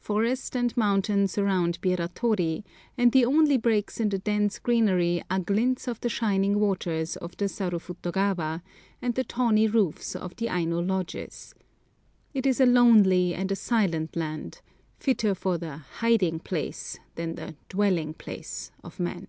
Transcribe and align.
Forest 0.00 0.56
and 0.56 0.76
mountain 0.76 1.28
surround 1.28 1.80
Biratori, 1.80 2.64
and 2.96 3.12
the 3.12 3.24
only 3.24 3.56
breaks 3.56 4.00
in 4.00 4.08
the 4.08 4.18
dense 4.18 4.58
greenery 4.58 5.22
are 5.30 5.38
glints 5.38 5.86
of 5.86 6.00
the 6.00 6.08
shining 6.08 6.58
waters 6.58 7.14
of 7.14 7.36
the 7.36 7.44
Sarufutogawa, 7.44 8.60
and 9.00 9.14
the 9.14 9.22
tawny 9.22 9.68
roofs 9.68 10.16
of 10.16 10.34
the 10.34 10.48
Aino 10.50 10.80
lodges. 10.80 11.54
It 12.34 12.44
is 12.44 12.60
a 12.60 12.66
lonely 12.66 13.32
and 13.36 13.52
a 13.52 13.54
silent 13.54 14.16
land, 14.16 14.62
fitter 14.98 15.32
for 15.32 15.58
the 15.58 15.76
hiding 15.76 16.40
place 16.40 16.98
than 17.14 17.36
the 17.36 17.54
dwelling 17.68 18.14
place 18.14 18.72
of 18.82 18.98
men. 18.98 19.28